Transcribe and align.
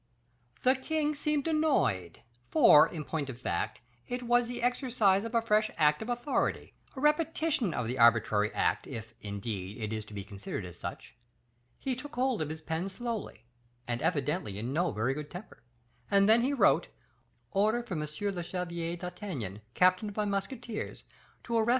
"The 0.63 0.73
king 0.73 1.13
seemed 1.13 1.47
annoyed; 1.47 2.23
for, 2.49 2.87
in 2.87 3.03
point 3.03 3.29
of 3.29 3.39
fact, 3.39 3.81
it 4.07 4.23
was 4.23 4.47
the 4.47 4.63
exercise 4.63 5.23
of 5.25 5.35
a 5.35 5.43
fresh 5.43 5.69
act 5.77 6.01
of 6.01 6.09
authority, 6.09 6.73
a 6.95 6.99
repetition 6.99 7.71
of 7.75 7.85
the 7.85 7.99
arbitrary 7.99 8.51
act, 8.55 8.87
if, 8.87 9.13
indeed, 9.21 9.77
it 9.77 9.93
is 9.93 10.03
to 10.05 10.15
be 10.15 10.23
considered 10.23 10.65
as 10.65 10.79
such. 10.79 11.15
He 11.77 11.95
took 11.95 12.15
hold 12.15 12.41
of 12.41 12.49
his 12.49 12.63
pen 12.63 12.89
slowly, 12.89 13.45
and 13.87 14.01
evidently 14.01 14.57
in 14.57 14.73
no 14.73 14.89
very 14.89 15.13
good 15.13 15.29
temper; 15.29 15.61
and 16.09 16.27
then 16.27 16.41
he 16.41 16.51
wrote, 16.51 16.87
'Order 17.51 17.83
for 17.83 17.93
M. 17.93 17.99
le 18.01 18.07
Chevalier 18.41 18.97
d'Artagnan, 18.97 19.61
captain 19.75 20.09
of 20.09 20.17
my 20.17 20.25
musketeers, 20.25 21.05
to 21.43 21.55
arrest 21.59 21.69
M. 21.69 21.69